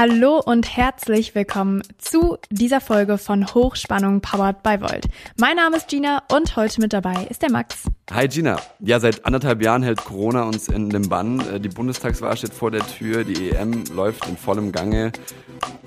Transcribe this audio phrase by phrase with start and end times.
[0.00, 5.08] Hallo und herzlich willkommen zu dieser Folge von Hochspannung Powered by Volt.
[5.40, 7.82] Mein Name ist Gina und heute mit dabei ist der Max.
[8.12, 8.60] Hi Gina.
[8.78, 11.40] Ja, seit anderthalb Jahren hält Corona uns in den Bann.
[11.40, 15.10] Äh, die Bundestagswahl steht vor der Tür, die EM läuft in vollem Gange.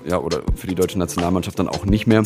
[0.04, 2.22] Ja, oder für die deutsche Nationalmannschaft dann auch nicht mehr.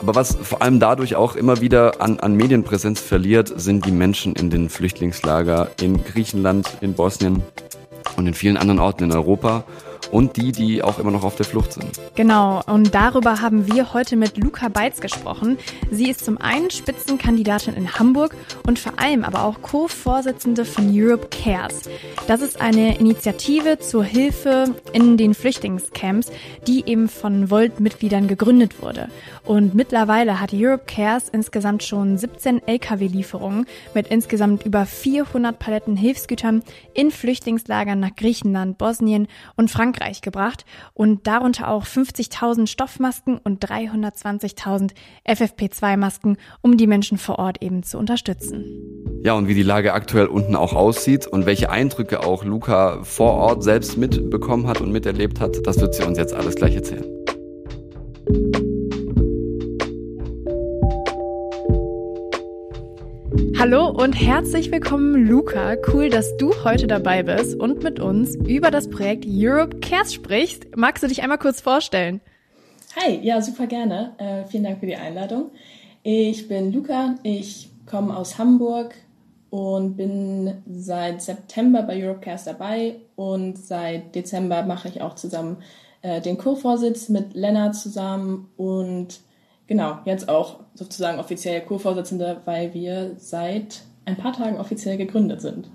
[0.00, 4.34] Aber was vor allem dadurch auch immer wieder an, an Medienpräsenz verliert, sind die Menschen
[4.34, 7.42] in den Flüchtlingslager in Griechenland, in Bosnien
[8.16, 9.64] und in vielen anderen Orten in Europa
[10.12, 11.98] und die, die auch immer noch auf der Flucht sind.
[12.14, 15.58] Genau, und darüber haben wir heute mit Luca Beitz gesprochen.
[15.90, 18.36] Sie ist zum einen Spitzenkandidatin in Hamburg
[18.66, 21.88] und vor allem aber auch Co-Vorsitzende von Europe Cares.
[22.28, 26.30] Das ist eine Initiative zur Hilfe in den Flüchtlingscamps,
[26.66, 29.08] die eben von Volt-Mitgliedern gegründet wurde.
[29.44, 36.62] Und mittlerweile hat Europe Cares insgesamt schon 17 Lkw-Lieferungen mit insgesamt über 400 Paletten Hilfsgütern
[36.92, 43.64] in Flüchtlingslagern nach Griechenland, Bosnien und Frankreich Frankreich gebracht und darunter auch 50.000 Stoffmasken und
[43.64, 44.92] 320.000
[45.26, 48.64] FFP2-Masken, um die Menschen vor Ort eben zu unterstützen.
[49.24, 53.34] Ja, und wie die Lage aktuell unten auch aussieht und welche Eindrücke auch Luca vor
[53.34, 57.21] Ort selbst mitbekommen hat und miterlebt hat, das wird sie uns jetzt alles gleich erzählen.
[63.62, 65.76] Hallo und herzlich willkommen, Luca.
[65.86, 70.76] Cool, dass du heute dabei bist und mit uns über das Projekt Europe Cares sprichst.
[70.76, 72.20] Magst du dich einmal kurz vorstellen?
[72.96, 74.14] Hi, ja, super gerne.
[74.18, 75.52] Äh, vielen Dank für die Einladung.
[76.02, 78.96] Ich bin Luca, ich komme aus Hamburg
[79.50, 85.58] und bin seit September bei Europe Cares dabei und seit Dezember mache ich auch zusammen
[86.00, 89.20] äh, den Co-Vorsitz mit Lennart zusammen und
[89.72, 95.70] Genau, jetzt auch sozusagen offiziell Co-Vorsitzende, weil wir seit ein paar Tagen offiziell gegründet sind.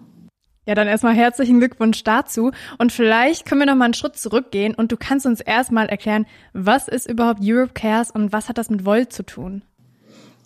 [0.67, 2.51] Ja, dann erstmal herzlichen Glückwunsch dazu.
[2.77, 6.27] Und vielleicht können wir noch mal einen Schritt zurückgehen und du kannst uns erstmal erklären,
[6.53, 9.63] was ist überhaupt Europe Cares und was hat das mit Volt zu tun?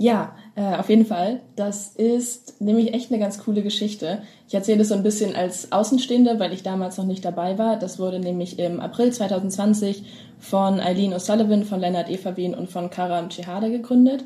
[0.01, 1.41] Ja, äh, auf jeden Fall.
[1.55, 4.23] Das ist nämlich echt eine ganz coole Geschichte.
[4.47, 7.77] Ich erzähle es so ein bisschen als Außenstehende, weil ich damals noch nicht dabei war.
[7.77, 10.03] Das wurde nämlich im April 2020
[10.39, 14.23] von Eileen O'Sullivan, von Leonard Everwien und von Karam Chihade gegründet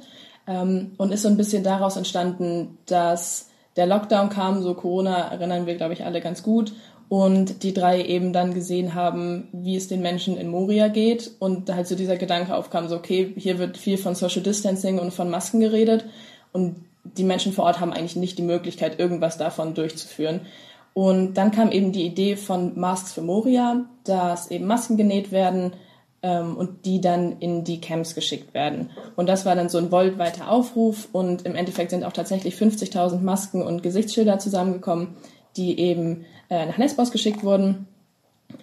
[0.47, 5.65] ähm, und ist so ein bisschen daraus entstanden, dass der Lockdown kam, so Corona erinnern
[5.65, 6.71] wir, glaube ich, alle ganz gut
[7.07, 11.73] und die drei eben dann gesehen haben, wie es den Menschen in Moria geht und
[11.73, 15.29] halt so dieser Gedanke aufkam, so okay, hier wird viel von Social Distancing und von
[15.29, 16.05] Masken geredet
[16.51, 20.41] und die Menschen vor Ort haben eigentlich nicht die Möglichkeit, irgendwas davon durchzuführen.
[20.93, 25.73] Und dann kam eben die Idee von Masks für Moria, dass eben Masken genäht werden
[26.23, 28.89] ähm, und die dann in die Camps geschickt werden.
[29.15, 33.19] Und das war dann so ein weltweiter Aufruf und im Endeffekt sind auch tatsächlich 50.000
[33.19, 35.17] Masken und Gesichtsschilder zusammengekommen,
[35.57, 37.87] die eben äh, nach Lesbos geschickt wurden.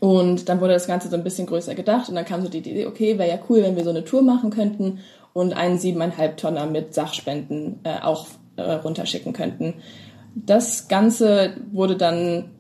[0.01, 2.59] Und dann wurde das Ganze so ein bisschen größer gedacht und dann kam so die
[2.59, 5.01] Idee, okay, wäre ja cool, wenn wir so eine Tour machen könnten
[5.33, 8.27] und einen siebeneinhalb Tonner mit Sachspenden äh, auch
[8.57, 9.75] äh, runterschicken könnten.
[10.35, 12.51] Das Ganze wurde dann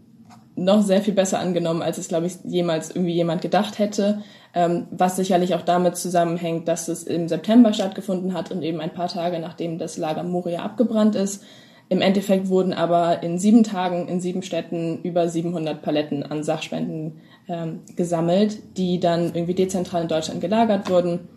[0.54, 4.22] noch sehr viel besser angenommen, als es, glaube ich, jemals irgendwie jemand gedacht hätte.
[4.54, 8.92] Ähm, was sicherlich auch damit zusammenhängt, dass es im September stattgefunden hat und eben ein
[8.92, 11.42] paar Tage nachdem das Lager Moria abgebrannt ist.
[11.92, 17.20] Im Endeffekt wurden aber in sieben Tagen in sieben Städten über 700 Paletten an Sachspenden
[17.48, 21.28] ähm, gesammelt, die dann irgendwie dezentral in Deutschland gelagert wurden.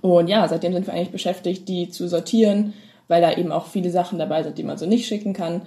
[0.00, 2.72] Und ja, seitdem sind wir eigentlich beschäftigt, die zu sortieren,
[3.06, 5.62] weil da eben auch viele Sachen dabei sind, die man so nicht schicken kann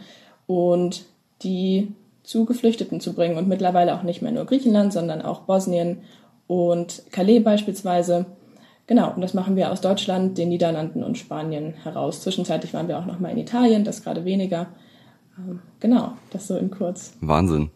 [0.46, 1.06] und
[1.42, 6.00] die zu Geflüchteten zu bringen und mittlerweile auch nicht mehr nur Griechenland, sondern auch Bosnien
[6.48, 8.26] und Calais beispielsweise.
[8.88, 12.22] Genau, und das machen wir aus Deutschland, den Niederlanden und Spanien heraus.
[12.22, 14.68] Zwischenzeitlich waren wir auch noch mal in Italien, das gerade weniger.
[15.38, 17.14] Ähm, genau, das so in kurz.
[17.22, 17.70] Wahnsinn.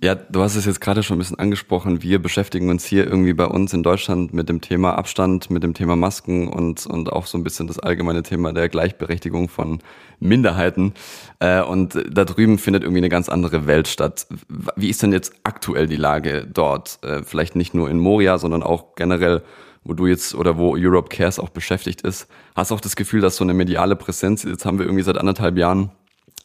[0.00, 2.04] Ja, du hast es jetzt gerade schon ein bisschen angesprochen.
[2.04, 5.74] Wir beschäftigen uns hier irgendwie bei uns in Deutschland mit dem Thema Abstand, mit dem
[5.74, 9.80] Thema Masken und, und auch so ein bisschen das allgemeine Thema der Gleichberechtigung von
[10.20, 10.94] Minderheiten.
[11.40, 14.28] Äh, und da drüben findet irgendwie eine ganz andere Welt statt.
[14.76, 17.00] Wie ist denn jetzt aktuell die Lage dort?
[17.02, 19.42] Äh, vielleicht nicht nur in Moria, sondern auch generell
[19.84, 23.36] wo du jetzt oder wo Europe Cares auch beschäftigt ist, hast auch das Gefühl, dass
[23.36, 25.90] so eine mediale Präsenz, jetzt haben wir irgendwie seit anderthalb Jahren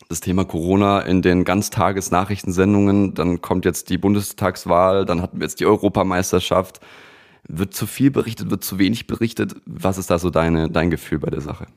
[0.10, 5.60] das Thema Corona in den Ganztagesnachrichtensendungen, dann kommt jetzt die Bundestagswahl, dann hatten wir jetzt
[5.60, 6.80] die Europameisterschaft.
[7.48, 9.56] Wird zu viel berichtet, wird zu wenig berichtet?
[9.66, 11.68] Was ist da so deine, dein Gefühl bei der Sache?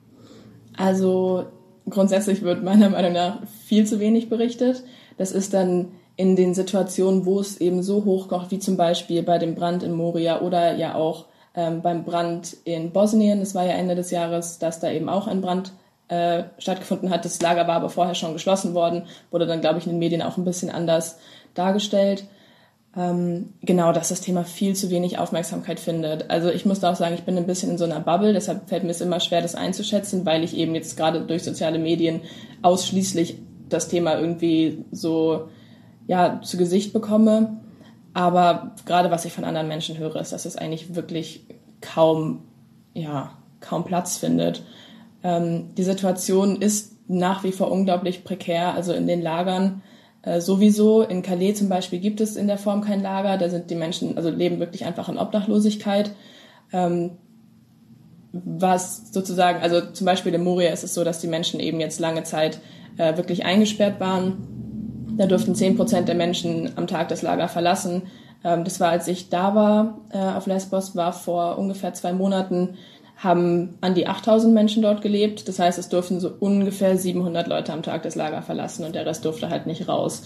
[0.77, 1.47] Also
[1.89, 4.83] grundsätzlich wird meiner Meinung nach viel zu wenig berichtet.
[5.17, 9.37] Das ist dann in den Situationen, wo es eben so hochkocht, wie zum Beispiel bei
[9.37, 11.25] dem Brand in Moria oder ja auch
[11.57, 13.39] ähm, beim Brand in Bosnien.
[13.41, 15.73] Das war ja Ende des Jahres, dass da eben auch ein Brand
[16.07, 17.25] äh, stattgefunden hat.
[17.25, 20.21] Das Lager war aber vorher schon geschlossen worden, wurde dann, glaube ich, in den Medien
[20.21, 21.17] auch ein bisschen anders
[21.55, 22.25] dargestellt.
[22.95, 26.29] ähm, genau, dass das Thema viel zu wenig Aufmerksamkeit findet.
[26.29, 28.69] Also ich muss da auch sagen, ich bin ein bisschen in so einer Bubble, deshalb
[28.69, 32.21] fällt mir es immer schwer, das einzuschätzen, weil ich eben jetzt gerade durch soziale Medien
[32.61, 33.37] ausschließlich
[33.69, 35.49] das Thema irgendwie so
[36.07, 37.57] ja zu Gesicht bekomme.
[38.17, 41.45] Aber gerade was ich von anderen Menschen höre, ist, dass es eigentlich wirklich
[41.81, 42.45] kaum
[42.95, 44.63] ja kaum Platz findet.
[45.23, 48.73] Ähm, die Situation ist nach wie vor unglaublich prekär.
[48.73, 49.83] Also in den Lagern
[50.23, 51.03] äh, sowieso.
[51.03, 53.37] In Calais zum Beispiel gibt es in der Form kein Lager.
[53.37, 56.09] Da sind die Menschen, also leben wirklich einfach in Obdachlosigkeit.
[56.73, 57.11] Ähm,
[58.31, 61.99] was sozusagen, also zum Beispiel in Moria ist es so, dass die Menschen eben jetzt
[61.99, 62.61] lange Zeit
[62.97, 64.66] äh, wirklich eingesperrt waren.
[65.17, 68.03] Da durften zehn Prozent der Menschen am Tag das Lager verlassen.
[68.43, 72.77] Ähm, das war, als ich da war äh, auf Lesbos, war vor ungefähr zwei Monaten
[73.17, 75.47] haben an die 8000 Menschen dort gelebt.
[75.47, 79.07] Das heißt, es durften so ungefähr 700 Leute am Tag das Lager verlassen und der
[79.07, 80.23] Rest durfte halt nicht raus.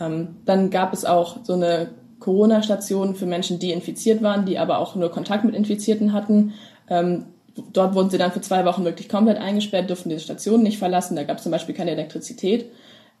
[0.00, 4.78] Ähm, dann gab es auch so eine Corona-Station für Menschen, die infiziert waren, die aber
[4.78, 6.54] auch nur Kontakt mit Infizierten hatten.
[6.88, 7.26] Ähm,
[7.72, 11.16] dort wurden sie dann für zwei Wochen wirklich komplett eingesperrt, durften diese Station nicht verlassen.
[11.16, 12.70] Da gab es zum Beispiel keine Elektrizität.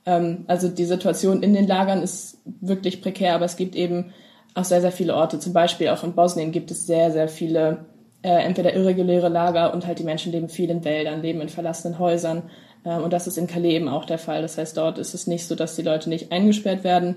[0.06, 4.12] Ähm, also die Situation in den Lagern ist wirklich prekär, aber es gibt eben
[4.54, 5.38] auch sehr, sehr viele Orte.
[5.38, 7.86] Zum Beispiel auch in Bosnien gibt es sehr, sehr viele
[8.22, 11.98] äh, entweder irreguläre Lager und halt die Menschen leben viel in Wäldern, leben in verlassenen
[11.98, 12.42] Häusern.
[12.84, 14.42] Ähm, und das ist in Calais eben auch der Fall.
[14.42, 17.16] Das heißt, dort ist es nicht so, dass die Leute nicht eingesperrt werden.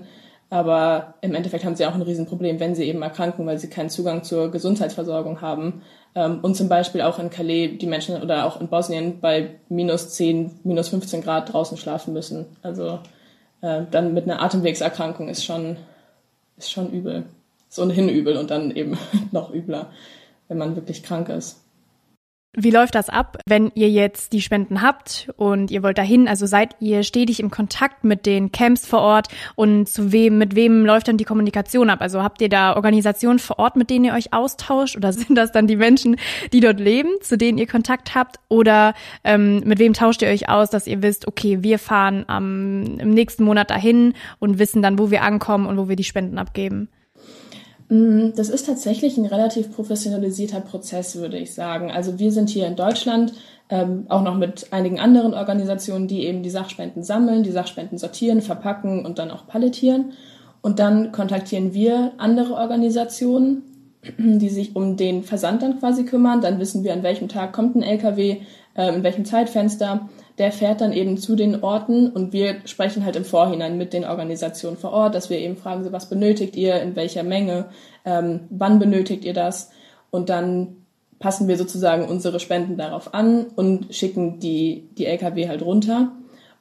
[0.50, 3.90] Aber im Endeffekt haben sie auch ein Riesenproblem, wenn sie eben erkranken, weil sie keinen
[3.90, 5.82] Zugang zur Gesundheitsversorgung haben.
[6.14, 10.10] Ähm, und zum Beispiel auch in Calais die Menschen oder auch in Bosnien bei minus
[10.10, 12.46] 10, minus 15 Grad draußen schlafen müssen.
[12.62, 13.00] Also
[13.60, 15.76] äh, dann mit einer Atemwegserkrankung ist schon,
[16.56, 17.24] ist schon übel.
[17.68, 18.98] Ist ohnehin übel und dann eben
[19.32, 19.88] noch übler
[20.48, 21.63] wenn man wirklich krank ist.
[22.56, 26.28] Wie läuft das ab, wenn ihr jetzt die Spenden habt und ihr wollt dahin?
[26.28, 30.54] Also seid ihr stetig im Kontakt mit den Camps vor Ort und zu wem, mit
[30.54, 32.00] wem läuft dann die Kommunikation ab?
[32.00, 35.50] Also habt ihr da Organisationen vor Ort, mit denen ihr euch austauscht oder sind das
[35.50, 36.16] dann die Menschen,
[36.52, 38.38] die dort leben, zu denen ihr Kontakt habt?
[38.48, 42.98] Oder ähm, mit wem tauscht ihr euch aus, dass ihr wisst, okay, wir fahren am,
[43.00, 46.38] im nächsten Monat dahin und wissen dann, wo wir ankommen und wo wir die Spenden
[46.38, 46.88] abgeben?
[47.94, 51.92] Mm, das ist tatsächlich ein relativ professionalisierter Prozess, würde ich sagen.
[51.92, 53.34] Also wir sind hier in Deutschland
[53.70, 58.42] ähm, auch noch mit einigen anderen Organisationen, die eben die Sachspenden sammeln, die Sachspenden sortieren,
[58.42, 60.12] verpacken und dann auch palettieren.
[60.60, 63.62] Und dann kontaktieren wir andere Organisationen,
[64.18, 66.40] die sich um den Versand dann quasi kümmern.
[66.40, 68.38] Dann wissen wir, an welchem Tag kommt ein LKW,
[68.74, 70.08] äh, in welchem Zeitfenster
[70.38, 74.04] der fährt dann eben zu den Orten und wir sprechen halt im Vorhinein mit den
[74.04, 77.66] Organisationen vor Ort, dass wir eben fragen, was benötigt ihr, in welcher Menge,
[78.04, 79.70] ähm, wann benötigt ihr das
[80.10, 80.76] und dann
[81.20, 86.12] passen wir sozusagen unsere Spenden darauf an und schicken die, die LKW halt runter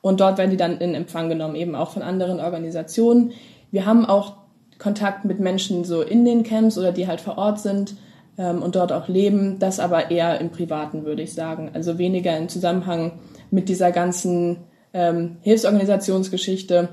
[0.01, 3.31] und dort werden die dann in Empfang genommen, eben auch von anderen Organisationen.
[3.71, 4.35] Wir haben auch
[4.77, 7.95] Kontakt mit Menschen so in den Camps oder die halt vor Ort sind
[8.37, 11.71] ähm, und dort auch leben, das aber eher im Privaten, würde ich sagen.
[11.73, 13.13] Also weniger im Zusammenhang
[13.53, 14.57] mit dieser ganzen
[14.93, 16.89] ähm, Hilfsorganisationsgeschichte,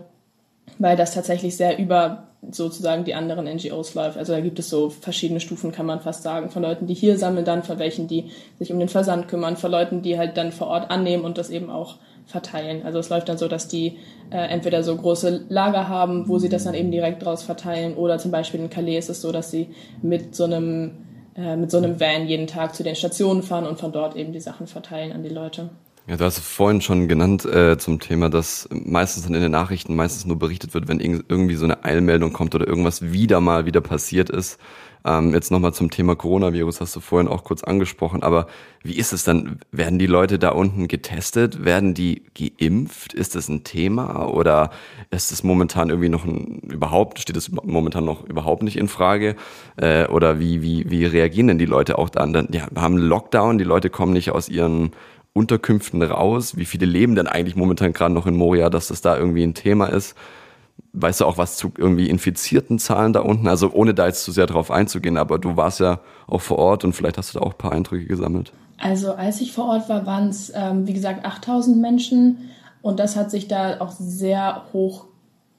[0.79, 4.19] weil das tatsächlich sehr über sozusagen die anderen NGOs läuft.
[4.19, 7.19] Also da gibt es so verschiedene Stufen, kann man fast sagen, von Leuten, die hier
[7.19, 10.53] sammeln, dann von welchen, die sich um den Versand kümmern, von Leuten, die halt dann
[10.53, 11.97] vor Ort annehmen und das eben auch
[12.27, 12.83] verteilen.
[12.85, 13.99] Also es läuft dann so, dass die
[14.31, 18.19] äh, entweder so große Lager haben, wo sie das dann eben direkt draus verteilen, oder
[18.19, 19.69] zum Beispiel in Calais ist es so, dass sie
[20.03, 20.93] mit so einem
[21.37, 24.33] äh, mit so einem Van jeden Tag zu den Stationen fahren und von dort eben
[24.33, 25.71] die Sachen verteilen an die Leute.
[26.11, 29.95] Ja, du hast vorhin schon genannt äh, zum Thema, dass meistens dann in den Nachrichten
[29.95, 33.81] meistens nur berichtet wird, wenn irgendwie so eine Eilmeldung kommt oder irgendwas wieder mal wieder
[33.81, 34.59] passiert ist.
[35.05, 38.49] Ähm, jetzt nochmal zum Thema Coronavirus, hast du vorhin auch kurz angesprochen, aber
[38.83, 39.61] wie ist es dann?
[39.71, 41.65] Werden die Leute da unten getestet?
[41.65, 43.15] Werden die geimpft?
[43.15, 44.71] Ist das ein Thema oder
[45.11, 49.37] ist es momentan irgendwie noch ein, überhaupt, steht es momentan noch überhaupt nicht in Frage?
[49.77, 52.49] Äh, oder wie, wie, wie reagieren denn die Leute auch dann?
[52.51, 54.91] ja, haben Lockdown, die Leute kommen nicht aus ihren
[55.33, 56.57] Unterkünften raus?
[56.57, 59.55] Wie viele leben denn eigentlich momentan gerade noch in Moria, dass das da irgendwie ein
[59.55, 60.17] Thema ist?
[60.93, 63.47] Weißt du auch was zu irgendwie infizierten Zahlen da unten?
[63.47, 66.85] Also ohne da jetzt zu sehr drauf einzugehen, aber du warst ja auch vor Ort
[66.85, 68.53] und vielleicht hast du da auch ein paar Eindrücke gesammelt.
[68.79, 72.51] Also als ich vor Ort war, waren es, ähm, wie gesagt, 8000 Menschen
[72.83, 75.05] und das hat sich da auch sehr hoch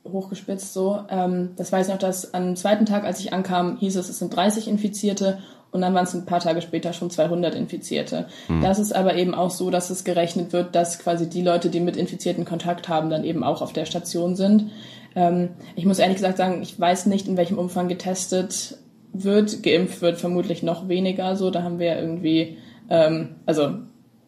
[0.04, 1.00] hochgespitzt so.
[1.10, 4.20] Ähm, das weiß ich noch, dass am zweiten Tag, als ich ankam, hieß es, es
[4.20, 5.40] sind 30 Infizierte
[5.72, 8.28] und dann waren es ein paar Tage später schon 200 Infizierte.
[8.50, 8.62] Mhm.
[8.62, 11.80] Das ist aber eben auch so, dass es gerechnet wird, dass quasi die Leute, die
[11.80, 14.70] mit Infizierten Kontakt haben, dann eben auch auf der Station sind.
[15.16, 18.78] Ähm, ich muss ehrlich gesagt sagen, ich weiß nicht, in welchem Umfang getestet
[19.13, 19.63] wird.
[19.63, 21.51] Geimpft wird vermutlich noch weniger so.
[21.51, 22.58] Da haben wir ja irgendwie,
[22.90, 23.72] ähm, also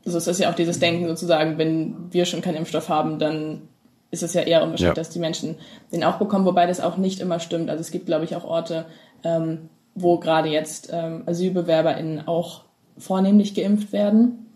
[0.06, 3.64] das ist ja auch dieses Denken sozusagen, wenn wir schon keinen Impfstoff haben, dann
[4.12, 5.02] ist es ja eher unwahrscheinlich, ja.
[5.02, 5.56] dass die Menschen
[5.92, 7.70] den auch bekommen, wobei das auch nicht immer stimmt.
[7.70, 8.86] Also es gibt, glaube ich, auch Orte,
[9.24, 12.64] ähm, wo gerade jetzt ähm, AsylbewerberInnen auch
[12.98, 14.48] vornehmlich geimpft werden.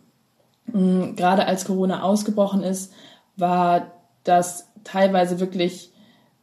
[0.65, 2.93] Mhm, gerade als Corona ausgebrochen ist,
[3.35, 3.91] war
[4.23, 5.91] das teilweise wirklich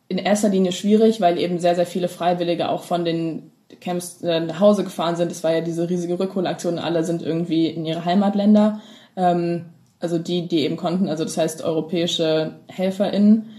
[0.08, 4.40] in erster Linie schwierig, weil eben sehr, sehr viele Freiwillige auch von den Camps äh,
[4.40, 5.32] nach Hause gefahren sind.
[5.32, 8.80] Es war ja diese riesige Rückholaktion, alle sind irgendwie in ihre Heimatländer.
[9.16, 9.66] Ähm,
[10.00, 13.50] also die, die eben konnten, also das heißt europäische HelferInnen.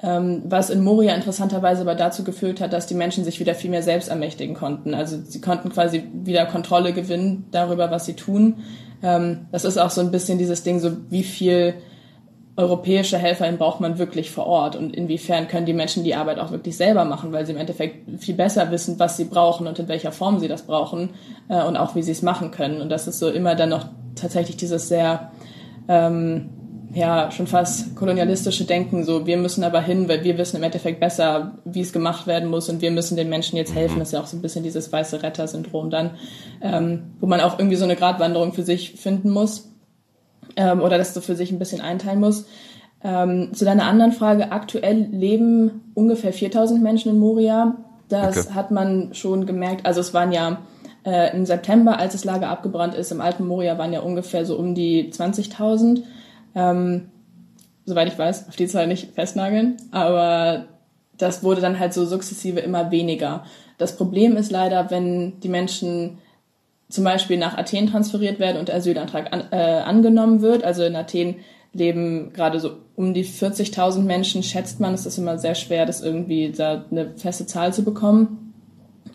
[0.00, 3.70] Ähm, was in Moria interessanterweise aber dazu geführt hat, dass die Menschen sich wieder viel
[3.70, 4.94] mehr selbst ermächtigen konnten.
[4.94, 8.62] Also sie konnten quasi wieder Kontrolle gewinnen darüber, was sie tun.
[9.02, 11.74] Ähm, das ist auch so ein bisschen dieses Ding, so wie viel
[12.56, 16.50] europäische HelferInnen braucht man wirklich vor Ort und inwiefern können die Menschen die Arbeit auch
[16.50, 19.86] wirklich selber machen, weil sie im Endeffekt viel besser wissen, was sie brauchen und in
[19.86, 21.10] welcher Form sie das brauchen
[21.48, 22.80] äh, und auch wie sie es machen können.
[22.80, 23.86] Und das ist so immer dann noch
[24.16, 25.30] tatsächlich dieses sehr
[25.86, 26.50] ähm,
[26.98, 31.00] ja schon fast kolonialistische Denken, so wir müssen aber hin, weil wir wissen im Endeffekt
[31.00, 33.96] besser, wie es gemacht werden muss und wir müssen den Menschen jetzt helfen.
[33.96, 33.98] Mhm.
[34.00, 36.10] Das ist ja auch so ein bisschen dieses weiße Retter-Syndrom dann,
[36.60, 39.68] ähm, wo man auch irgendwie so eine Gratwanderung für sich finden muss
[40.56, 42.46] ähm, oder das so für sich ein bisschen einteilen muss.
[43.02, 47.76] Ähm, zu deiner anderen Frage, aktuell leben ungefähr 4000 Menschen in Moria.
[48.08, 48.54] Das okay.
[48.54, 49.86] hat man schon gemerkt.
[49.86, 50.58] Also es waren ja
[51.04, 54.56] äh, im September, als das Lager abgebrannt ist, im alten Moria waren ja ungefähr so
[54.56, 56.02] um die 20.000.
[56.58, 57.10] Ähm,
[57.84, 60.66] soweit ich weiß, auf die Zahl nicht festnageln, aber
[61.16, 63.44] das wurde dann halt so sukzessive immer weniger.
[63.78, 66.18] Das Problem ist leider, wenn die Menschen
[66.88, 70.64] zum Beispiel nach Athen transferiert werden und der Asylantrag an, äh, angenommen wird.
[70.64, 71.36] Also in Athen
[71.72, 74.94] leben gerade so um die 40.000 Menschen, schätzt man.
[74.94, 78.54] Es ist immer sehr schwer, das irgendwie da eine feste Zahl zu bekommen.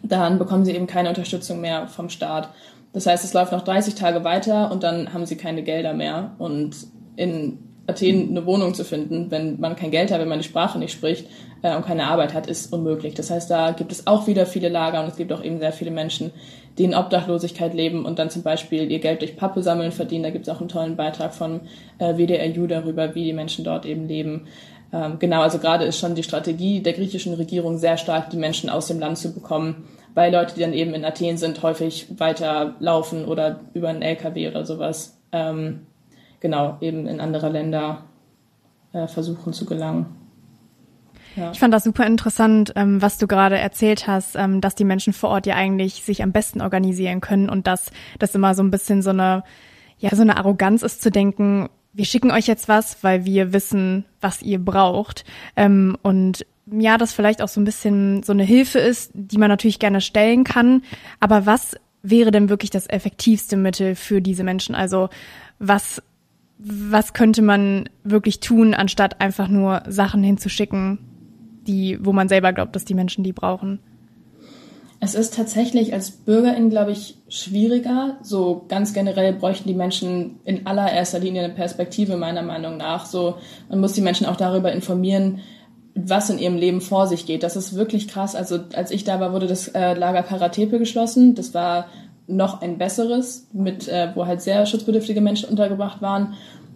[0.03, 2.49] Dann bekommen sie eben keine Unterstützung mehr vom Staat.
[2.93, 6.35] Das heißt, es läuft noch 30 Tage weiter und dann haben sie keine Gelder mehr.
[6.37, 6.75] Und
[7.15, 10.79] in Athen eine Wohnung zu finden, wenn man kein Geld hat, wenn man die Sprache
[10.79, 11.27] nicht spricht
[11.61, 13.13] äh, und keine Arbeit hat, ist unmöglich.
[13.13, 15.73] Das heißt, da gibt es auch wieder viele Lager und es gibt auch eben sehr
[15.73, 16.31] viele Menschen,
[16.77, 20.23] die in Obdachlosigkeit leben und dann zum Beispiel ihr Geld durch Pappe sammeln verdienen.
[20.23, 21.61] Da gibt es auch einen tollen Beitrag von
[21.99, 24.47] äh, WDRU darüber, wie die Menschen dort eben leben.
[24.93, 28.69] Ähm, genau, also gerade ist schon die Strategie der griechischen Regierung sehr stark, die Menschen
[28.69, 32.75] aus dem Land zu bekommen, weil Leute, die dann eben in Athen sind, häufig weiter
[32.79, 35.87] laufen oder über einen LKW oder sowas, ähm,
[36.43, 38.03] genau, eben in andere Länder
[38.91, 40.05] äh, versuchen zu gelangen.
[41.35, 41.51] Ja.
[41.51, 45.13] Ich fand das super interessant, ähm, was du gerade erzählt hast, ähm, dass die Menschen
[45.13, 48.69] vor Ort ja eigentlich sich am besten organisieren können und dass das immer so ein
[48.69, 49.43] bisschen so eine,
[49.97, 54.05] ja, so eine Arroganz ist zu denken, wir schicken euch jetzt was, weil wir wissen,
[54.19, 55.23] was ihr braucht.
[55.55, 59.49] Ähm, und ja, das vielleicht auch so ein bisschen so eine Hilfe ist, die man
[59.49, 60.83] natürlich gerne stellen kann.
[61.19, 64.75] Aber was wäre denn wirklich das effektivste Mittel für diese Menschen?
[64.75, 65.09] Also
[65.59, 66.01] was,
[66.57, 70.99] was könnte man wirklich tun, anstatt einfach nur Sachen hinzuschicken,
[71.67, 73.79] die, wo man selber glaubt, dass die Menschen die brauchen?
[74.99, 78.17] Es ist tatsächlich als Bürgerin, glaube ich, schwieriger.
[78.21, 83.05] So ganz generell bräuchten die Menschen in allererster Linie eine Perspektive, meiner Meinung nach.
[83.05, 83.35] So,
[83.67, 85.41] man muss die Menschen auch darüber informieren,
[85.93, 87.43] was in ihrem Leben vor sich geht.
[87.43, 88.33] Das ist wirklich krass.
[88.33, 91.35] Also als ich da war, wurde das äh, Lager Karatepe geschlossen.
[91.35, 91.87] Das war
[92.27, 96.33] noch ein besseres, mit äh, wo halt sehr schutzbedürftige Menschen untergebracht waren.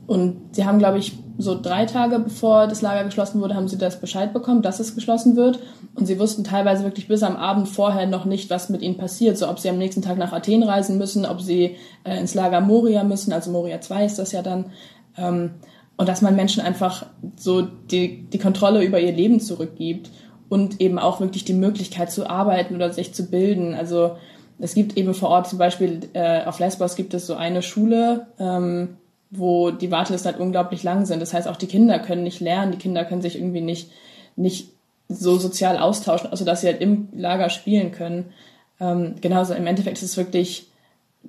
[0.07, 3.77] Und sie haben, glaube ich, so drei Tage bevor das Lager geschlossen wurde, haben sie
[3.77, 5.59] das Bescheid bekommen, dass es geschlossen wird.
[5.95, 9.37] Und sie wussten teilweise wirklich bis am Abend vorher noch nicht, was mit ihnen passiert.
[9.37, 11.75] So ob sie am nächsten Tag nach Athen reisen müssen, ob sie
[12.05, 14.71] äh, ins Lager Moria müssen, also Moria 2 ist das ja dann.
[15.17, 15.51] Ähm,
[15.97, 20.11] und dass man Menschen einfach so die, die Kontrolle über ihr Leben zurückgibt
[20.47, 23.73] und eben auch wirklich die Möglichkeit zu arbeiten oder sich zu bilden.
[23.73, 24.11] Also
[24.59, 28.27] es gibt eben vor Ort zum Beispiel äh, auf Lesbos gibt es so eine Schule,
[28.39, 28.97] ähm,
[29.29, 31.21] wo die Wartelisten halt unglaublich lang sind.
[31.21, 33.91] Das heißt, auch die Kinder können nicht lernen, die Kinder können sich irgendwie nicht,
[34.35, 34.69] nicht
[35.09, 38.33] so sozial austauschen, also dass sie halt im Lager spielen können.
[38.79, 40.67] Ähm, genauso im Endeffekt ist es wirklich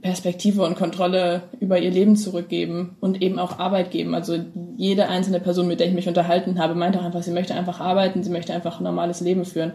[0.00, 4.14] Perspektive und Kontrolle über ihr Leben zurückgeben und eben auch Arbeit geben.
[4.14, 4.38] Also
[4.76, 7.80] jede einzelne Person, mit der ich mich unterhalten habe, meint auch einfach, sie möchte einfach
[7.80, 9.72] arbeiten, sie möchte einfach ein normales Leben führen.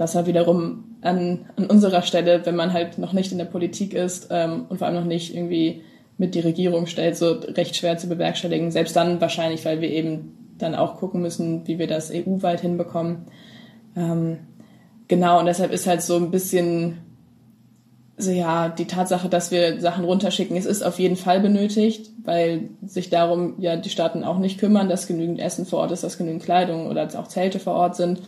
[0.00, 3.92] Das war wiederum an, an unserer Stelle, wenn man halt noch nicht in der Politik
[3.92, 5.82] ist ähm, und vor allem noch nicht irgendwie
[6.16, 8.70] mit die Regierung stellt, so recht schwer zu bewerkstelligen.
[8.70, 13.26] Selbst dann wahrscheinlich, weil wir eben dann auch gucken müssen, wie wir das EU-weit hinbekommen.
[13.94, 14.38] Ähm,
[15.06, 16.96] genau, und deshalb ist halt so ein bisschen
[18.16, 22.70] so ja, die Tatsache, dass wir Sachen runterschicken, es ist auf jeden Fall benötigt, weil
[22.86, 26.16] sich darum ja die Staaten auch nicht kümmern, dass genügend Essen vor Ort ist, dass
[26.16, 28.22] genügend Kleidung oder auch Zelte vor Ort sind.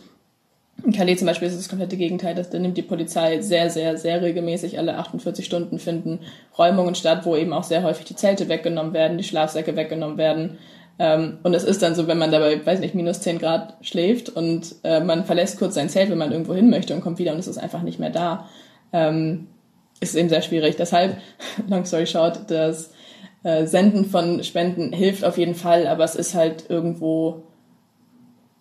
[0.81, 2.35] In Calais zum Beispiel ist es das komplette Gegenteil.
[2.35, 6.19] Da nimmt die Polizei sehr, sehr, sehr regelmäßig alle 48 Stunden finden
[6.57, 10.57] Räumungen statt, wo eben auch sehr häufig die Zelte weggenommen werden, die Schlafsäcke weggenommen werden.
[10.99, 14.29] Ähm, und es ist dann so, wenn man dabei, weiß nicht, minus 10 Grad schläft
[14.29, 17.33] und äh, man verlässt kurz sein Zelt, wenn man irgendwo hin möchte und kommt wieder
[17.33, 18.47] und es ist einfach nicht mehr da,
[18.91, 19.47] ähm,
[19.99, 20.75] ist eben sehr schwierig.
[20.75, 21.17] Deshalb,
[21.67, 22.91] long story short, das
[23.43, 27.43] äh, Senden von Spenden hilft auf jeden Fall, aber es ist halt irgendwo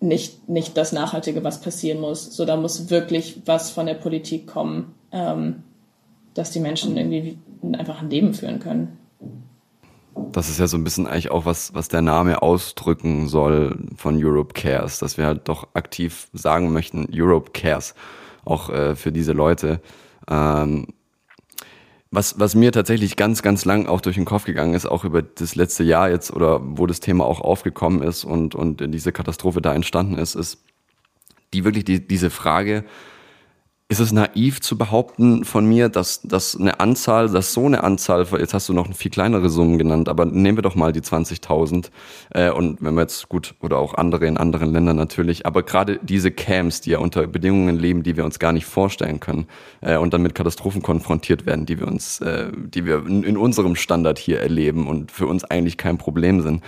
[0.03, 2.35] nicht, nicht das Nachhaltige, was passieren muss.
[2.35, 5.63] So, da muss wirklich was von der Politik kommen, ähm,
[6.35, 7.39] dass die Menschen irgendwie
[7.77, 8.99] einfach ein Leben führen können.
[10.33, 14.23] Das ist ja so ein bisschen eigentlich auch was, was der Name ausdrücken soll von
[14.23, 17.95] Europe Cares, dass wir halt doch aktiv sagen möchten, Europe Cares,
[18.45, 19.81] auch äh, für diese Leute.
[20.29, 20.89] Ähm,
[22.12, 25.23] was, was mir tatsächlich ganz, ganz lang auch durch den Kopf gegangen ist, auch über
[25.23, 29.62] das letzte Jahr jetzt oder wo das Thema auch aufgekommen ist und, und diese Katastrophe
[29.62, 30.62] da entstanden ist, ist
[31.54, 32.85] die wirklich die, diese Frage,
[33.93, 38.27] ist es naiv zu behaupten von mir, dass, dass eine Anzahl, dass so eine Anzahl,
[38.39, 41.91] jetzt hast du noch viel kleinere Summen genannt, aber nehmen wir doch mal die 20.000
[42.31, 46.01] äh, und wenn wir jetzt gut, oder auch andere in anderen Ländern natürlich, aber gerade
[46.03, 49.47] diese Camps, die ja unter Bedingungen leben, die wir uns gar nicht vorstellen können
[49.83, 53.37] äh, und dann mit Katastrophen konfrontiert werden, die wir uns, äh, die wir in, in
[53.37, 56.63] unserem Standard hier erleben und für uns eigentlich kein Problem sind.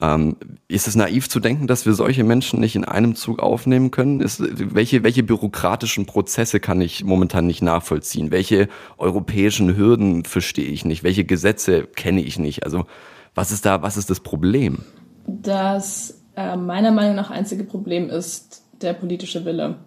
[0.00, 0.36] Ähm,
[0.68, 4.20] ist es naiv zu denken, dass wir solche Menschen nicht in einem Zug aufnehmen können?
[4.20, 8.30] Ist, welche, welche bürokratischen Prozesse kann ich momentan nicht nachvollziehen?
[8.30, 11.02] Welche europäischen Hürden verstehe ich nicht?
[11.02, 12.64] Welche Gesetze kenne ich nicht?
[12.64, 12.86] Also
[13.34, 14.84] was ist da, was ist das Problem?
[15.26, 19.78] Das äh, meiner Meinung nach einzige Problem ist der politische Wille.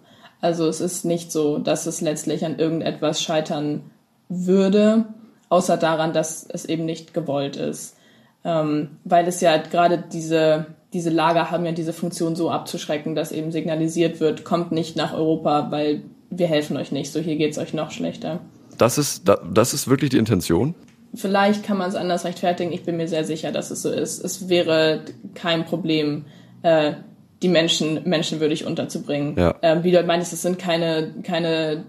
[0.42, 3.90] Also es ist nicht so, dass es letztlich an irgendetwas scheitern
[4.28, 5.06] würde,
[5.48, 7.96] außer daran, dass es eben nicht gewollt ist
[8.44, 13.32] ähm, weil es ja gerade diese, diese Lager haben ja diese Funktion so abzuschrecken, dass
[13.32, 17.58] eben signalisiert wird, kommt nicht nach Europa, weil wir helfen euch nicht, so hier geht's
[17.58, 18.40] euch noch schlechter.
[18.78, 20.74] Das ist, das ist wirklich die Intention?
[21.14, 22.72] Vielleicht kann man es anders rechtfertigen.
[22.72, 24.24] Ich bin mir sehr sicher, dass es so ist.
[24.24, 25.02] Es wäre
[25.34, 26.24] kein Problem,
[26.62, 26.94] äh,
[27.42, 29.36] die Menschen menschenwürdig unterzubringen.
[29.36, 29.54] Ja.
[29.62, 31.84] Ähm, wie du halt meinst, es sind keine, keine,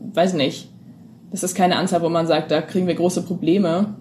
[0.00, 0.68] weiß nicht,
[1.30, 3.94] das ist keine Anzahl, wo man sagt, da kriegen wir große Probleme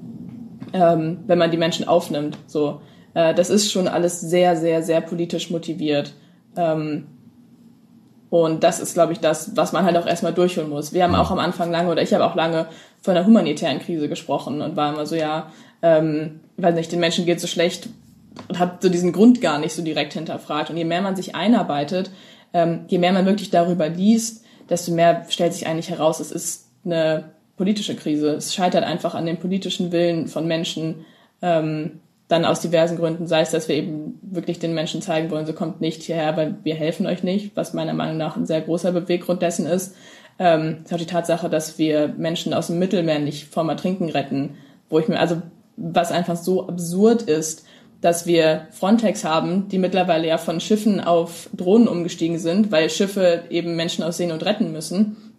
[0.74, 2.38] ähm, wenn man die Menschen aufnimmt.
[2.48, 2.82] So,
[3.14, 6.14] äh, das ist schon alles sehr, sehr, sehr politisch motiviert.
[6.56, 7.08] Ähm,
[8.30, 10.94] und das ist, glaube ich, das, was man halt auch erstmal durchführen muss.
[10.94, 12.68] Wir haben auch am Anfang lange, oder ich habe auch lange
[13.02, 17.26] von einer humanitären Krise gesprochen und war immer so, ja, ähm, weiß nicht, den Menschen
[17.26, 17.90] geht so schlecht
[18.48, 20.70] und habe so diesen Grund gar nicht so direkt hinterfragt.
[20.70, 22.12] Und je mehr man sich einarbeitet,
[22.54, 26.68] ähm, je mehr man wirklich darüber liest, desto mehr stellt sich eigentlich heraus, es ist
[26.86, 28.32] eine politische Krise.
[28.32, 31.06] Es scheitert einfach an dem politischen Willen von Menschen,
[31.42, 32.00] ähm,
[32.32, 35.52] dann aus diversen Gründen, sei es, dass wir eben wirklich den Menschen zeigen wollen, so
[35.52, 38.94] kommt nicht hierher, weil wir helfen euch nicht, was meiner Meinung nach ein sehr großer
[38.94, 39.96] Beweggrund dessen ist.
[40.40, 44.56] Ähm, ist auch die Tatsache, dass wir Menschen aus dem Mittelmeer nicht vom Ertrinken retten,
[44.90, 45.42] wo ich mir, also
[45.76, 47.66] was einfach so absurd ist,
[48.00, 53.44] dass wir Frontex haben, die mittlerweile ja von Schiffen auf Drohnen umgestiegen sind, weil Schiffe
[53.50, 55.31] eben Menschen aus Seenot retten müssen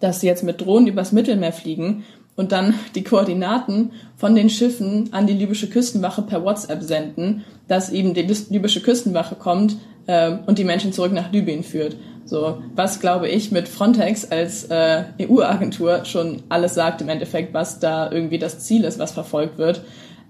[0.00, 2.04] dass sie jetzt mit Drohnen übers Mittelmeer fliegen
[2.36, 7.90] und dann die Koordinaten von den Schiffen an die libysche Küstenwache per WhatsApp senden, dass
[7.90, 11.96] eben die libysche Küstenwache kommt äh, und die Menschen zurück nach Libyen führt.
[12.24, 17.80] So, was glaube ich mit Frontex als äh, EU-Agentur schon alles sagt im Endeffekt, was
[17.80, 19.82] da irgendwie das Ziel ist, was verfolgt wird.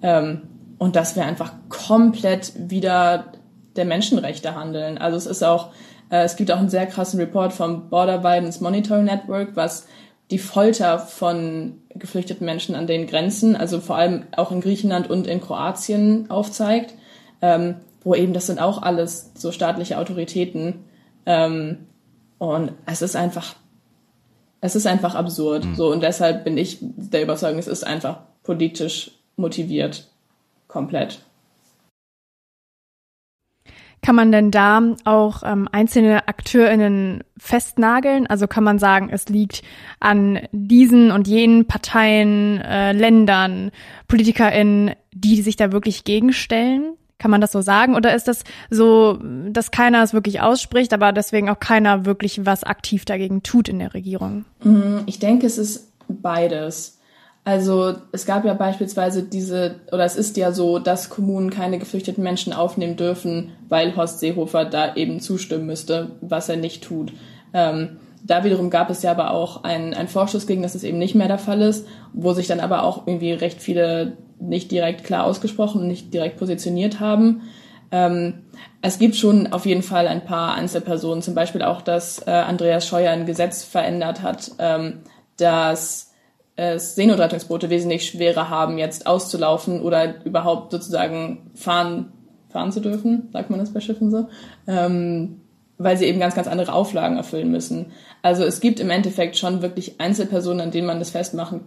[0.02, 0.42] Ähm,
[0.78, 3.33] und dass wir einfach komplett wieder
[3.74, 4.96] der Menschenrechte handeln.
[4.96, 5.70] Also es ist auch
[6.11, 9.87] es gibt auch einen sehr krassen Report vom Border Violence Monitoring Network, was
[10.31, 15.27] die Folter von geflüchteten Menschen an den Grenzen, also vor allem auch in Griechenland und
[15.27, 16.94] in Kroatien aufzeigt,
[17.40, 20.85] ähm, wo eben das sind auch alles so staatliche Autoritäten.
[21.27, 21.87] Ähm,
[22.38, 23.57] und es ist einfach,
[24.61, 25.64] es ist einfach absurd.
[25.64, 25.75] Mhm.
[25.75, 30.09] So und deshalb bin ich der Überzeugung, es ist einfach politisch motiviert,
[30.68, 31.21] komplett.
[34.02, 38.26] Kann man denn da auch ähm, einzelne AkteurInnen festnageln?
[38.26, 39.62] Also kann man sagen, es liegt
[40.00, 43.70] an diesen und jenen Parteien, äh, Ländern,
[44.06, 46.94] PolitikerInnen, die sich da wirklich gegenstellen?
[47.18, 47.96] Kann man das so sagen?
[47.96, 49.18] Oder ist das so,
[49.50, 53.80] dass keiner es wirklich ausspricht, aber deswegen auch keiner wirklich was aktiv dagegen tut in
[53.80, 54.44] der Regierung?
[54.62, 56.97] Mhm, ich denke, es ist beides.
[57.48, 62.22] Also es gab ja beispielsweise diese, oder es ist ja so, dass Kommunen keine geflüchteten
[62.22, 67.14] Menschen aufnehmen dürfen, weil Horst Seehofer da eben zustimmen müsste, was er nicht tut.
[67.54, 70.98] Ähm, da wiederum gab es ja aber auch einen, einen Vorschuss gegen, dass es eben
[70.98, 75.04] nicht mehr der Fall ist, wo sich dann aber auch irgendwie recht viele nicht direkt
[75.04, 77.44] klar ausgesprochen und nicht direkt positioniert haben.
[77.90, 78.42] Ähm,
[78.82, 82.87] es gibt schon auf jeden Fall ein paar Einzelpersonen, zum Beispiel auch, dass äh, Andreas
[82.87, 84.98] Scheuer ein Gesetz verändert hat, ähm,
[85.38, 86.08] dass
[86.59, 92.12] äh, Seenotrettungsboote wesentlich schwerer haben, jetzt auszulaufen oder überhaupt sozusagen fahren
[92.49, 94.27] fahren zu dürfen, sagt man das bei Schiffen so,
[94.66, 95.40] ähm,
[95.77, 97.92] weil sie eben ganz, ganz andere Auflagen erfüllen müssen.
[98.23, 101.61] Also es gibt im Endeffekt schon wirklich Einzelpersonen, an denen man das festmachen,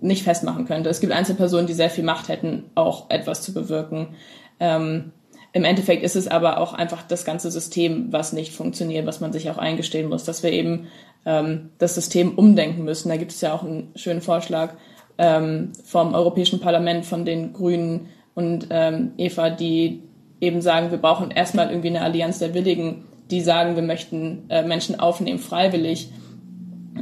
[0.00, 0.90] nicht festmachen könnte.
[0.90, 4.14] Es gibt Einzelpersonen, die sehr viel Macht hätten, auch etwas zu bewirken.
[4.58, 5.12] Ähm,
[5.52, 9.32] Im Endeffekt ist es aber auch einfach das ganze System, was nicht funktioniert, was man
[9.32, 10.88] sich auch eingestehen muss, dass wir eben
[11.24, 13.08] ähm, das System umdenken müssen.
[13.08, 14.74] Da gibt es ja auch einen schönen Vorschlag
[15.18, 20.02] ähm, vom Europäischen Parlament, von den Grünen und ähm, Eva, die
[20.40, 24.62] eben sagen, wir brauchen erstmal irgendwie eine Allianz der Willigen, die sagen, wir möchten äh,
[24.62, 26.10] Menschen aufnehmen freiwillig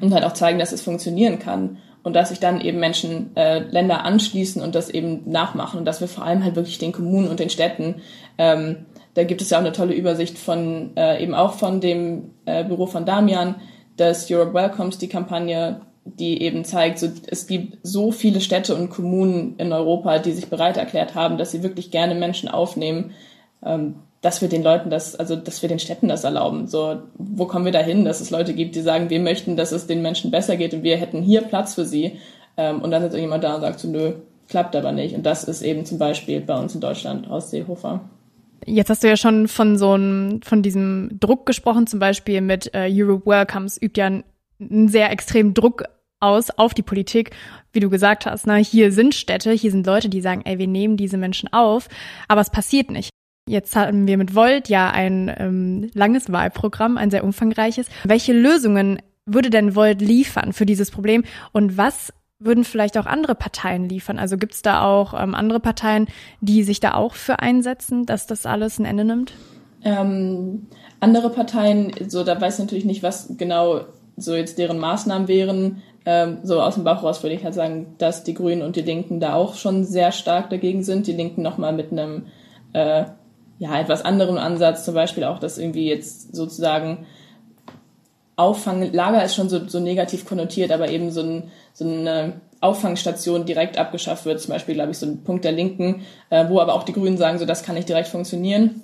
[0.01, 3.59] und halt auch zeigen, dass es funktionieren kann und dass sich dann eben Menschen, äh,
[3.59, 7.29] Länder anschließen und das eben nachmachen und dass wir vor allem halt wirklich den Kommunen
[7.29, 7.97] und den Städten,
[8.39, 12.31] ähm, da gibt es ja auch eine tolle Übersicht von äh, eben auch von dem
[12.45, 13.57] äh, Büro von Damian,
[13.97, 18.91] dass Europe Welcomes die Kampagne, die eben zeigt, so, es gibt so viele Städte und
[18.91, 23.13] Kommunen in Europa, die sich bereit erklärt haben, dass sie wirklich gerne Menschen aufnehmen.
[23.65, 26.67] Ähm, dass wir den Leuten das, also dass wir den Städten das erlauben.
[26.67, 29.87] So, wo kommen wir dahin, dass es Leute gibt, die sagen, wir möchten, dass es
[29.87, 32.19] den Menschen besser geht und wir hätten hier Platz für sie.
[32.57, 34.15] Ähm, und dann ist irgendjemand da und sagt so, nö,
[34.49, 35.15] klappt aber nicht.
[35.15, 38.01] Und das ist eben zum Beispiel bei uns in Deutschland aus Seehofer.
[38.67, 42.75] Jetzt hast du ja schon von so einem, von diesem Druck gesprochen, zum Beispiel mit
[42.75, 45.85] äh, Europe Welcomes übt ja einen sehr extremen Druck
[46.19, 47.31] aus auf die Politik,
[47.73, 48.47] wie du gesagt hast.
[48.47, 48.57] Ne?
[48.57, 51.89] Hier sind Städte, hier sind Leute, die sagen, ey, wir nehmen diese Menschen auf,
[52.27, 53.11] aber es passiert nicht.
[53.49, 57.87] Jetzt haben wir mit Volt ja ein ähm, langes Wahlprogramm, ein sehr umfangreiches.
[58.03, 63.35] Welche Lösungen würde denn Volt liefern für dieses Problem und was würden vielleicht auch andere
[63.35, 64.19] Parteien liefern?
[64.19, 66.07] Also gibt es da auch ähm, andere Parteien,
[66.41, 69.33] die sich da auch für einsetzen, dass das alles ein Ende nimmt?
[69.85, 70.67] Ähm,
[71.01, 73.83] andere Parteien, so da weiß ich natürlich nicht, was genau
[74.17, 75.83] so jetzt deren Maßnahmen wären.
[76.05, 78.83] Ähm, so aus dem Bauch raus würde ich halt sagen, dass die Grünen und die
[78.83, 81.07] Linken da auch schon sehr stark dagegen sind.
[81.07, 82.27] Die Linken nochmal mit einem
[82.73, 83.05] äh,
[83.59, 87.07] ja, etwas anderen Ansatz, zum Beispiel auch, dass irgendwie jetzt sozusagen
[88.37, 93.79] Auffanglager ist schon so, so negativ konnotiert, aber eben so, ein, so eine Auffangstation direkt
[93.79, 96.83] abgeschafft wird, zum Beispiel, glaube ich, so ein Punkt der Linken, äh, wo aber auch
[96.83, 98.83] die Grünen sagen, so das kann nicht direkt funktionieren.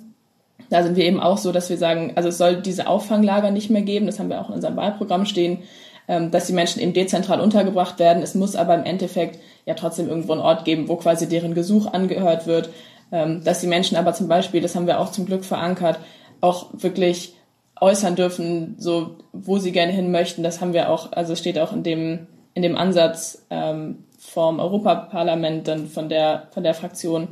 [0.69, 3.69] Da sind wir eben auch so, dass wir sagen, also es soll diese Auffanglager nicht
[3.69, 5.59] mehr geben, das haben wir auch in unserem Wahlprogramm stehen,
[6.07, 8.23] ähm, dass die Menschen eben dezentral untergebracht werden.
[8.23, 11.85] Es muss aber im Endeffekt ja trotzdem irgendwo einen Ort geben, wo quasi deren Gesuch
[11.87, 12.69] angehört wird,
[13.11, 15.99] ähm, dass die Menschen aber zum Beispiel, das haben wir auch zum Glück verankert,
[16.41, 17.35] auch wirklich
[17.83, 20.43] äußern dürfen, so wo sie gerne hin möchten.
[20.43, 25.67] Das haben wir auch, also steht auch in dem in dem Ansatz ähm, vom Europaparlament
[25.67, 27.29] dann von der von der Fraktion,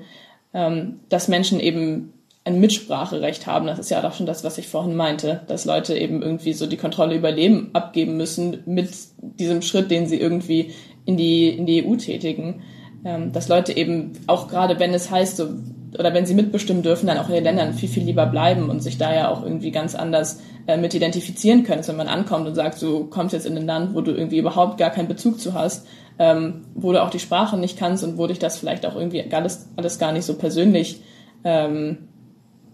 [0.54, 3.68] ähm, dass Menschen eben ein Mitspracherecht haben.
[3.68, 6.66] Das ist ja auch schon das, was ich vorhin meinte, dass Leute eben irgendwie so
[6.66, 8.90] die Kontrolle über Leben abgeben müssen mit
[9.22, 10.72] diesem Schritt, den sie irgendwie
[11.06, 12.62] in die in die EU tätigen
[13.04, 15.50] ähm, dass Leute eben auch gerade, wenn es heißt, so,
[15.98, 18.82] oder wenn sie mitbestimmen dürfen, dann auch in den Ländern viel, viel lieber bleiben und
[18.82, 21.86] sich da ja auch irgendwie ganz anders äh, mit identifizieren können.
[21.86, 24.78] Wenn man ankommt und sagt, du kommst jetzt in ein Land, wo du irgendwie überhaupt
[24.78, 25.86] gar keinen Bezug zu hast,
[26.20, 29.24] ähm, wo du auch die Sprache nicht kannst und wo dich das vielleicht auch irgendwie
[29.34, 31.02] alles, alles gar nicht so persönlich,
[31.44, 32.08] ähm,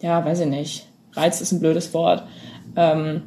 [0.02, 2.24] ja, weiß ich nicht, Reiz ist ein blödes Wort.
[2.76, 3.24] Ähm,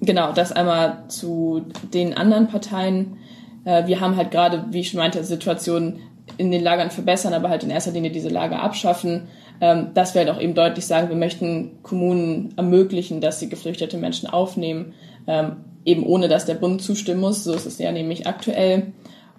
[0.00, 1.62] genau, das einmal zu
[1.94, 3.16] den anderen Parteien
[3.64, 6.00] äh, wir haben halt gerade, wie ich schon meinte, Situationen
[6.38, 9.28] in den Lagern verbessern, aber halt in erster Linie diese Lager abschaffen.
[9.60, 13.98] Ähm, dass wir halt auch eben deutlich sagen, wir möchten Kommunen ermöglichen, dass sie geflüchtete
[13.98, 14.94] Menschen aufnehmen,
[15.26, 17.44] ähm, eben ohne dass der Bund zustimmen muss.
[17.44, 18.92] So ist es ja nämlich aktuell.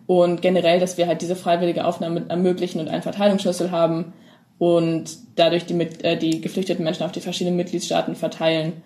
[0.06, 4.14] Und generell, dass wir halt diese freiwillige Aufnahme ermöglichen und einen Verteilungsschlüssel haben
[4.60, 8.84] und dadurch die, äh, die geflüchteten Menschen auf die verschiedenen Mitgliedstaaten verteilen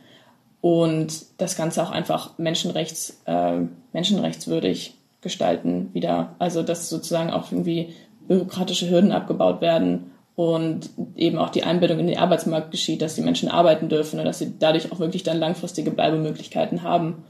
[0.61, 3.59] und das Ganze auch einfach menschenrechts, äh,
[3.91, 4.94] menschenrechtswürdig
[5.25, 6.35] gestalten wieder.
[6.39, 7.93] Also dass sozusagen auch irgendwie
[8.27, 13.21] bürokratische Hürden abgebaut werden und eben auch die Einbindung in den Arbeitsmarkt geschieht, dass die
[13.21, 17.23] Menschen arbeiten dürfen und dass sie dadurch auch wirklich dann langfristige Bleibemöglichkeiten haben.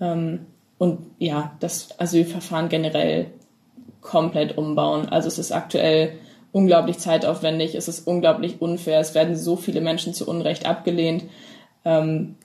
[0.00, 0.46] Ähm,
[0.78, 3.26] und ja, das Asylverfahren generell
[4.00, 5.08] komplett umbauen.
[5.08, 6.14] Also es ist aktuell
[6.50, 11.24] unglaublich zeitaufwendig, es ist unglaublich unfair, es werden so viele Menschen zu Unrecht abgelehnt.
[11.84, 12.36] Ähm,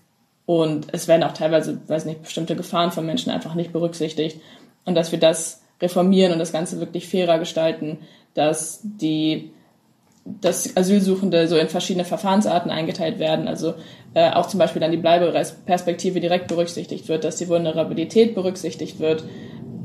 [0.45, 4.39] und es werden auch teilweise, weiß nicht, bestimmte Gefahren von Menschen einfach nicht berücksichtigt
[4.87, 7.99] und dass wir das reformieren und das Ganze wirklich fairer gestalten,
[8.33, 9.51] dass die
[10.41, 13.75] dass Asylsuchende so in verschiedene Verfahrensarten eingeteilt werden, also
[14.13, 19.23] äh, auch zum Beispiel dann die Bleibeperspektive direkt berücksichtigt wird, dass die Vulnerabilität berücksichtigt wird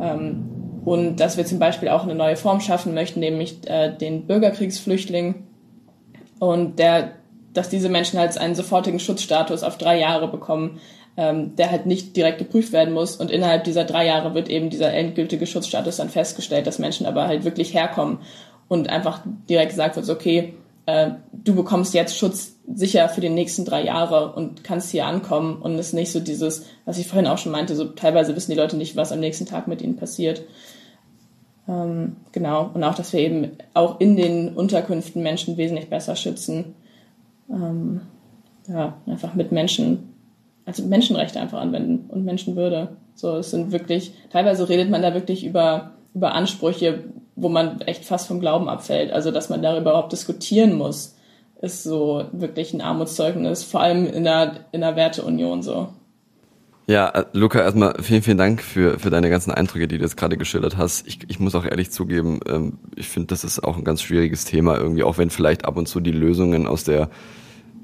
[0.01, 4.27] ähm, und dass wir zum Beispiel auch eine neue Form schaffen möchten, nämlich äh, den
[4.27, 5.47] Bürgerkriegsflüchtling
[6.41, 7.13] und der,
[7.55, 10.81] dass diese Menschen halt einen sofortigen Schutzstatus auf drei Jahre bekommen,
[11.17, 13.17] ähm, der halt nicht direkt geprüft werden muss.
[13.17, 17.27] Und innerhalb dieser drei Jahre wird eben dieser endgültige Schutzstatus dann festgestellt, dass Menschen aber
[17.27, 18.19] halt wirklich herkommen
[18.69, 20.55] und einfach direkt gesagt wird, okay,
[20.87, 25.61] äh, du bekommst jetzt Schutz sicher für die nächsten drei Jahre und kannst hier ankommen
[25.61, 28.53] und es ist nicht so dieses, was ich vorhin auch schon meinte, so teilweise wissen
[28.53, 30.43] die Leute nicht, was am nächsten Tag mit ihnen passiert.
[31.69, 36.75] Ähm, genau, und auch, dass wir eben auch in den Unterkünften Menschen wesentlich besser schützen.
[37.51, 38.01] Ähm,
[38.69, 40.12] ja, einfach mit Menschen,
[40.65, 42.97] also Menschenrechte einfach anwenden und Menschenwürde.
[43.15, 48.05] So, es sind wirklich, teilweise redet man da wirklich über, über Ansprüche, wo man echt
[48.05, 49.13] fast vom Glauben abfällt.
[49.13, 51.17] Also, dass man darüber überhaupt diskutieren muss,
[51.61, 55.89] ist so wirklich ein Armutszeugnis, vor allem in der, in der Werteunion so.
[56.89, 60.17] Ja, äh, Luca, erstmal vielen, vielen Dank für, für deine ganzen Eindrücke, die du jetzt
[60.17, 61.07] gerade geschildert hast.
[61.07, 64.45] Ich, ich muss auch ehrlich zugeben, ähm, ich finde, das ist auch ein ganz schwieriges
[64.45, 67.09] Thema irgendwie, auch wenn vielleicht ab und zu die Lösungen aus der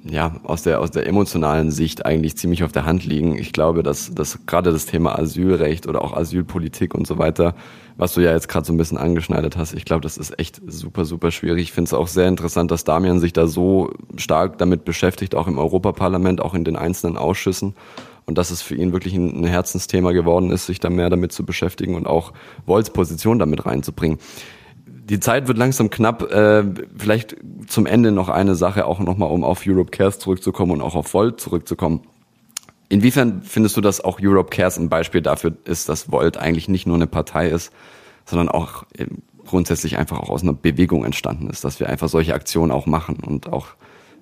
[0.05, 3.37] ja, aus der, aus der emotionalen Sicht eigentlich ziemlich auf der Hand liegen.
[3.37, 7.55] Ich glaube, dass, dass gerade das Thema Asylrecht oder auch Asylpolitik und so weiter,
[7.97, 10.61] was du ja jetzt gerade so ein bisschen angeschneidet hast, ich glaube, das ist echt
[10.67, 11.63] super, super schwierig.
[11.63, 15.49] Ich finde es auch sehr interessant, dass Damian sich da so stark damit beschäftigt, auch
[15.49, 17.75] im Europaparlament, auch in den einzelnen Ausschüssen.
[18.25, 21.47] Und dass es für ihn wirklich ein, Herzensthema geworden ist, sich da mehr damit zu
[21.47, 22.35] beschäftigen und auch
[22.67, 24.19] Wolls Position damit reinzubringen
[25.09, 26.31] die Zeit wird langsam knapp.
[26.31, 26.65] Äh,
[26.97, 30.95] vielleicht zum Ende noch eine Sache, auch nochmal, um auf Europe Cares zurückzukommen und auch
[30.95, 32.03] auf Volt zurückzukommen.
[32.89, 36.87] Inwiefern findest du, dass auch Europe Cares ein Beispiel dafür ist, dass Volt eigentlich nicht
[36.87, 37.73] nur eine Partei ist,
[38.25, 39.07] sondern auch äh,
[39.47, 43.17] grundsätzlich einfach auch aus einer Bewegung entstanden ist, dass wir einfach solche Aktionen auch machen
[43.27, 43.69] und auch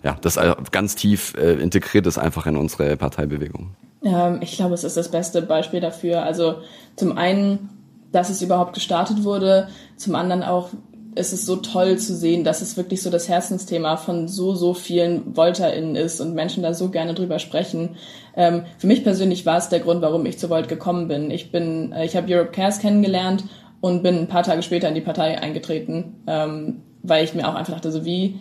[0.05, 0.39] ja, das
[0.71, 3.71] ganz tief äh, integriert ist einfach in unsere Parteibewegung.
[4.05, 6.23] Ähm, ich glaube, es ist das beste Beispiel dafür.
[6.23, 6.57] Also
[6.95, 7.76] zum einen
[8.17, 9.69] dass es überhaupt gestartet wurde.
[9.97, 10.71] Zum anderen auch
[11.15, 14.75] ist es so toll zu sehen, dass es wirklich so das Herzensthema von so, so
[14.75, 17.97] vielen VolterInnen ist und Menschen da so gerne drüber sprechen.
[18.35, 21.31] Ähm, für mich persönlich war es der Grund, warum ich zu Volt gekommen bin.
[21.31, 23.45] Ich bin, äh, ich habe Europe Cares kennengelernt
[23.81, 27.55] und bin ein paar Tage später in die Partei eingetreten, ähm, weil ich mir auch
[27.55, 28.41] einfach dachte, so wie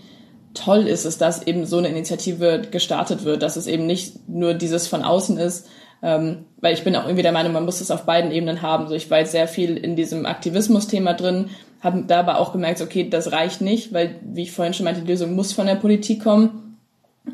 [0.53, 4.53] toll ist es, dass eben so eine Initiative gestartet wird, dass es eben nicht nur
[4.53, 5.67] dieses von außen ist,
[6.05, 8.87] ähm, weil ich bin auch irgendwie der Meinung, man muss es auf beiden Ebenen haben.
[8.87, 11.49] So, ich war jetzt sehr viel in diesem Aktivismus-Thema drin,
[11.81, 15.01] habe da aber auch gemerkt, okay, das reicht nicht, weil, wie ich vorhin schon meinte,
[15.01, 16.77] die Lösung muss von der Politik kommen.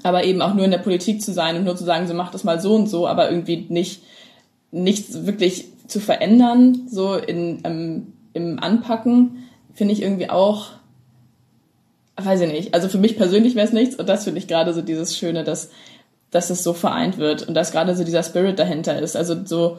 [0.03, 2.31] Aber eben auch nur in der Politik zu sein und nur zu sagen, so mach
[2.31, 4.03] das mal so und so, aber irgendwie nicht,
[4.71, 10.67] nichts wirklich zu verändern, so in, ähm, im Anpacken, finde ich irgendwie auch,
[12.15, 12.73] weiß ich nicht.
[12.73, 15.43] Also für mich persönlich wäre es nichts und das finde ich gerade so dieses Schöne,
[15.43, 15.71] dass
[16.31, 19.15] dass es so vereint wird und dass gerade so dieser Spirit dahinter ist.
[19.15, 19.77] Also so,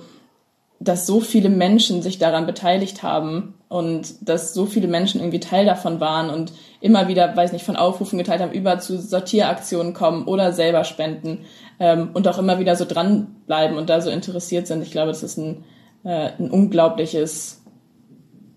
[0.79, 5.65] dass so viele Menschen sich daran beteiligt haben und dass so viele Menschen irgendwie Teil
[5.65, 10.27] davon waren und immer wieder, weiß nicht, von Aufrufen geteilt haben, über zu Sortieraktionen kommen
[10.27, 11.47] oder selber spenden
[11.81, 14.83] ähm, und auch immer wieder so dranbleiben und da so interessiert sind.
[14.83, 15.65] Ich glaube, das ist ein,
[16.05, 17.63] äh, ein unglaubliches,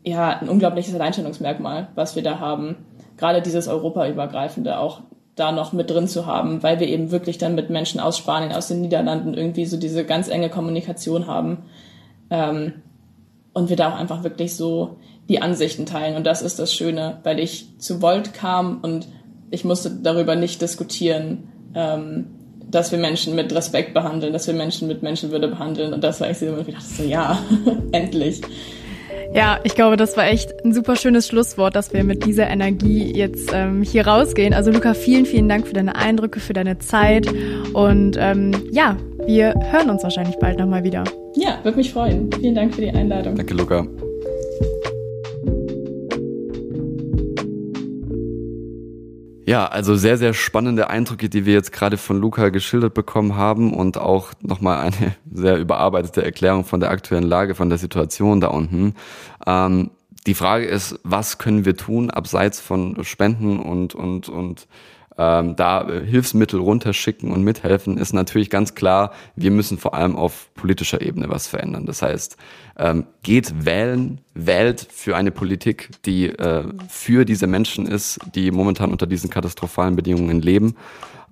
[0.03, 2.86] ja, ein unglaubliches Alleinstellungsmerkmal, was wir da haben.
[3.17, 5.01] Gerade dieses europaübergreifende, auch
[5.35, 8.53] da noch mit drin zu haben, weil wir eben wirklich dann mit Menschen aus Spanien,
[8.53, 11.65] aus den Niederlanden irgendwie so diese ganz enge Kommunikation haben.
[12.29, 12.73] Ähm,
[13.53, 14.97] und wir da auch einfach wirklich so
[15.29, 16.15] die Ansichten teilen.
[16.15, 19.07] Und das ist das Schöne, weil ich zu Volt kam und
[19.49, 22.27] ich musste darüber nicht diskutieren, ähm,
[22.69, 25.93] dass wir Menschen mit Respekt behandeln, dass wir Menschen mit Menschenwürde behandeln.
[25.93, 27.39] Und das war ich so, ich dachte so, ja,
[27.91, 28.41] endlich.
[29.35, 33.11] Ja, ich glaube, das war echt ein super schönes Schlusswort, dass wir mit dieser Energie
[33.13, 34.53] jetzt ähm, hier rausgehen.
[34.53, 37.27] Also Luca, vielen, vielen Dank für deine Eindrücke, für deine Zeit.
[37.73, 38.95] Und ähm, ja,
[39.25, 41.03] wir hören uns wahrscheinlich bald nochmal wieder.
[41.35, 42.29] Ja, würde mich freuen.
[42.39, 43.35] Vielen Dank für die Einladung.
[43.35, 43.85] Danke, Luca.
[49.47, 53.73] Ja, also sehr, sehr spannende Eindrücke, die wir jetzt gerade von Luca geschildert bekommen haben
[53.75, 58.47] und auch nochmal eine sehr überarbeitete Erklärung von der aktuellen Lage, von der Situation da
[58.47, 58.95] unten.
[59.45, 59.91] Ähm,
[60.25, 64.67] die Frage ist, was können wir tun, abseits von Spenden und, und, und
[65.17, 70.49] ähm, da Hilfsmittel runterschicken und mithelfen, ist natürlich ganz klar, wir müssen vor allem auf
[70.56, 71.86] politischer Ebene was verändern.
[71.86, 72.38] Das heißt,
[72.78, 78.91] ähm, geht wählen, wählt für eine Politik, die äh, für diese Menschen ist, die momentan
[78.91, 80.75] unter diesen katastrophalen Bedingungen leben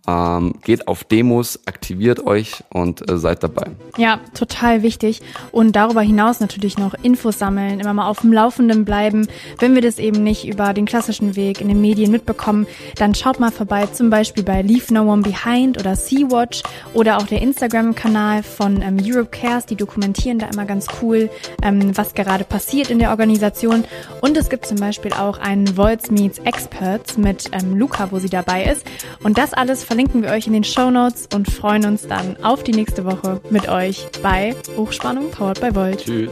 [0.08, 3.68] ähm, geht auf Demos, aktiviert euch und äh, seid dabei.
[3.98, 5.22] Ja, total wichtig.
[5.52, 9.28] Und darüber hinaus natürlich noch Infos sammeln, immer mal auf dem Laufenden bleiben.
[9.60, 13.40] Wenn wir das eben nicht über den klassischen Weg in den Medien mitbekommen, dann schaut
[13.40, 16.64] mal vorbei, zum Beispiel bei Leave No One Behind oder Sea-Watch
[16.94, 19.66] oder auch der Instagram-Kanal von ähm, Europe Cares.
[19.68, 21.30] Die dokumentieren da immer ganz cool,
[21.62, 23.86] ähm, was gerade passiert in der Organisation.
[24.20, 28.30] Und es gibt zum Beispiel auch einen Voice Meets Experts mit ähm, Luca, wo sie
[28.30, 28.86] dabei ist.
[29.24, 32.64] Und das alles verlinken wir euch in den Show Notes und freuen uns dann auf
[32.64, 36.04] die nächste Woche mit euch bei Hochspannung Powered by Volt.
[36.04, 36.32] Tschüss.